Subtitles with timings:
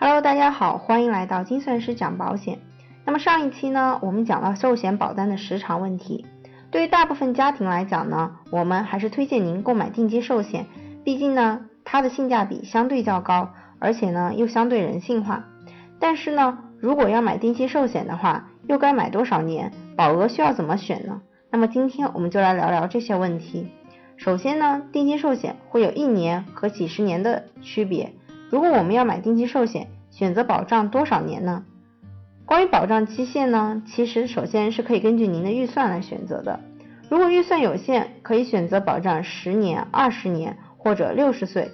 [0.00, 2.60] Hello，大家好，欢迎来到精算师讲保险。
[3.04, 6.24] 那么上一期呢，我们讲了寿险保单的时长问题。
[6.70, 10.66] 对于大部分家庭来讲呢，我们还是推荐您购买定期寿险，
[11.02, 15.46] 毕竟呢，它的性价比相对较高，而且呢又相对人性化。
[15.98, 19.72] 但是呢，如果要买定期寿险的话，又该买多少年？
[19.96, 21.22] 保额需要怎么选呢？
[21.50, 23.72] 那么今天我们就来聊聊这些问题。
[24.16, 28.12] 首先呢，定期寿险会有一年和几十年的区别。
[28.50, 31.64] 如果我们要买定期寿险，选择保障多少年呢？
[32.46, 36.60] 关于保障期限呢，其实首先是可以根据您的预算来选择的。
[37.10, 41.70] 如果预算有限，可以选择保障十年、二十年或者六十岁。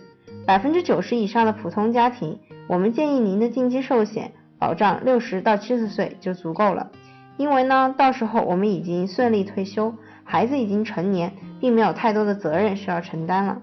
[0.47, 6.91] 百分之九十以上的普通家庭，我们建议您的定期寿险保障六十到七十岁就足够了。
[7.37, 9.95] 因为呢，到时候我们已经顺利退休，
[10.25, 13.63] 孩子已经成年，并没有太多的责任需要承担了。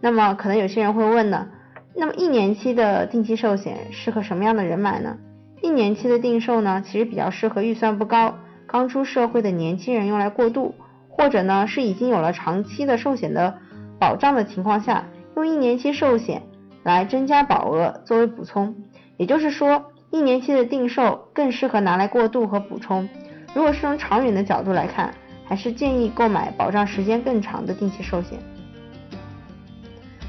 [0.00, 1.46] 那么可能有些人会问呢？
[1.94, 5.18] 那么一年期的定期寿险适合什么样的人买呢？
[5.60, 8.34] 一年期的定寿呢，其实比较适合预算不高、
[8.66, 10.74] 刚出社会的年轻人用来过渡，
[11.08, 13.58] 或者呢是已经有了长期的寿险的
[13.98, 15.04] 保障的情况下，
[15.36, 16.42] 用一年期寿险
[16.82, 18.74] 来增加保额作为补充。
[19.18, 23.08] 也就是说，一年期的定寿更适合拿来过渡和补充。
[23.54, 28.38] 如果是从长远的角度来看，还是建议购买保障时间更长的定期寿险。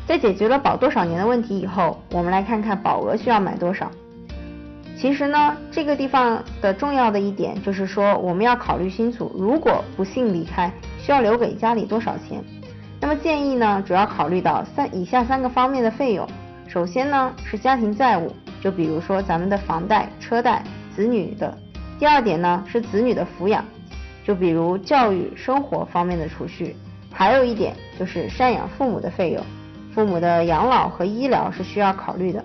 [0.05, 3.89] 在解决了保多少年的问题以后，我们来看看保额需要买多少。
[4.97, 12.43] 其实呢，这个地方的重要的一点就是说，我们要考虑清楚，如果不幸离开，需要留给家里多少钱。
[13.01, 16.25] 那么建议呢，主要考虑到三以下三个方面的费用。
[16.67, 18.31] 首先呢是家庭债务，
[18.61, 20.63] 就比如说咱们的房贷、车贷、
[20.95, 21.57] 子女的。
[21.99, 23.63] 第二点呢是子女的抚养，
[24.25, 26.75] 就比如教育、生活方面的储蓄。
[27.11, 29.43] 还有一点就是赡养父母的费用。
[29.93, 32.43] 父母的养老和医疗是需要考虑的，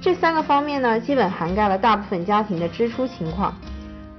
[0.00, 3.54] 这三个方面呢，基本涵盖了大部分家庭的支出情况。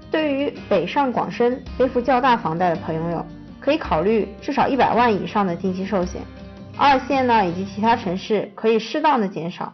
[0.09, 3.25] 对于北上广深背负较大房贷的朋友，
[3.59, 6.21] 可以考虑至少一百万以上的定期寿险。
[6.77, 9.73] 二线呢以及其他城市可以适当的减少。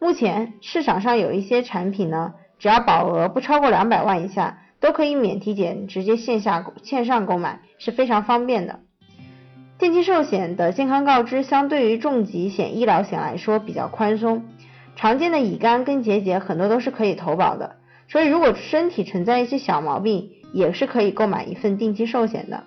[0.00, 8.80] 目前市场上有一些产品呢，只要保额不超过两百万以下，都可以免体检直接线下线上购买，是非常方便的。
[9.82, 14.44] 定期寿险的健康告知相对于重疾险、医疗险来说比较宽松，
[14.94, 17.74] 常见的乙肝跟结节很多都是可以投保的，
[18.06, 22.62] 所以如果身体存在一些小毛病，也是可以购买一份定期寿险的。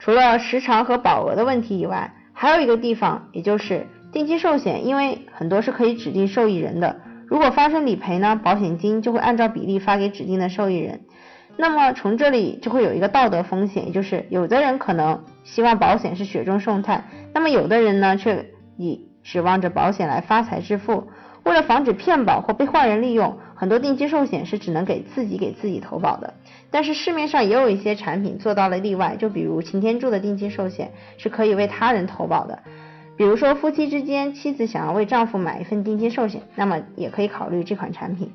[0.00, 6.96] 除了时长和保额的问题以外，还有一个地方，也就是定期寿险，因为很多是可以指定受益人的，
[7.28, 11.02] 如果发生理赔呢，保险金就会按照比例发给指定的受益人。
[11.56, 21.08] 那么从这里就会有一个道德风险，也就是有的人可能希望保险是雪中送炭，那么有的人呢却以指望着保险来发财致富。
[21.44, 26.34] 为了防止骗保或被坏人利用，很多定期寿险是只能给自己给自己投保的。
[26.72, 32.58] 但是市面上也有一些产品做到了例外，就比如擎天柱的定期寿险是可以为他人投保的。
[33.16, 38.32] 比如说夫妻之间，妻子想要为丈夫买一份定期寿险，那么也可以考虑这款产品。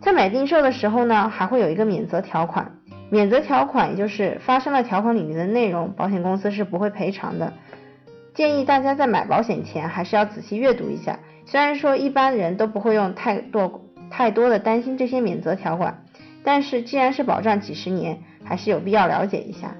[0.00, 2.72] 在买定寿的时候呢，还会有一个免责条款。
[3.10, 7.52] 免责条款也就是发生了条款里面的内容，保险公司是不会赔偿的。
[8.34, 11.18] 建议大家在买保险前还是要仔细阅读一下。
[11.46, 16.04] 虽然说一般人都不会用太多太多的担心这些免责条款，
[16.44, 19.74] 但是既然是保障几十年，还是有必要了解一下。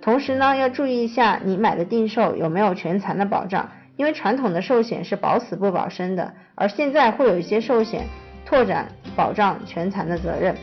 [0.00, 8.06] 同时呢，要注意一下你买的定寿有没有全残的保障，因为传统的寿险是保死不保生的，而现在会有一些寿险。
[8.46, 10.56] 拓展保障全残的责任。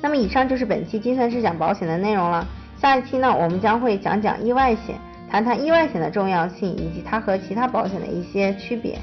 [0.00, 2.46] 那么以上就是本期精算师讲保险的内容了。
[2.80, 4.96] 下一期呢，我们将会讲讲意外险，
[5.28, 8.98] 谈谈意外险的重要性以及它和其他保险的一些区别。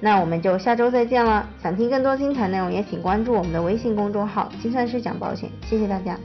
[0.00, 1.48] 那我们就下周再见了。
[1.62, 5.48] 想听更多精彩内容，也请关注我们的微信公众号“精算师讲保险”。
[5.68, 6.18] 谢谢大家。